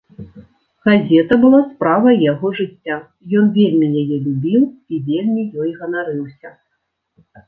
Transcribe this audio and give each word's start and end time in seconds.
Газета 0.87 1.33
была 1.43 1.57
справай 1.73 2.15
яго 2.27 2.49
жыцця, 2.59 2.97
ён 3.41 3.45
вельмі 3.57 3.87
яе 4.01 4.17
любіў 4.29 4.63
і 4.63 4.95
вельмі 5.11 5.43
ёй 5.65 5.69
ганарыўся. 5.83 6.49